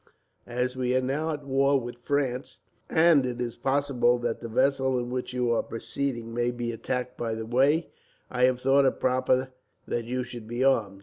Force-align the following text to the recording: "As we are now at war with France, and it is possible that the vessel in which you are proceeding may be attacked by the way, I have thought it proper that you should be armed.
"As 0.47 0.75
we 0.75 0.95
are 0.95 1.01
now 1.01 1.29
at 1.29 1.45
war 1.45 1.79
with 1.79 1.99
France, 1.99 2.61
and 2.89 3.23
it 3.23 3.39
is 3.39 3.55
possible 3.55 4.17
that 4.17 4.39
the 4.39 4.49
vessel 4.49 4.97
in 4.97 5.11
which 5.11 5.31
you 5.31 5.51
are 5.51 5.61
proceeding 5.61 6.33
may 6.33 6.49
be 6.49 6.71
attacked 6.71 7.17
by 7.19 7.35
the 7.35 7.45
way, 7.45 7.91
I 8.27 8.45
have 8.45 8.59
thought 8.59 8.85
it 8.85 8.99
proper 8.99 9.49
that 9.87 10.05
you 10.05 10.23
should 10.23 10.47
be 10.47 10.63
armed. 10.63 10.99